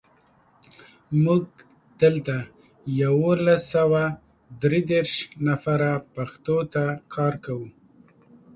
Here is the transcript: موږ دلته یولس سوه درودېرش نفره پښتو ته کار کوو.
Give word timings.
موږ 1.23 1.43
دلته 2.01 2.35
یولس 3.01 3.63
سوه 3.73 4.03
درودېرش 4.61 5.13
نفره 5.47 5.91
پښتو 6.15 6.57
ته 6.73 6.83
کار 7.13 7.33
کوو. 7.45 7.67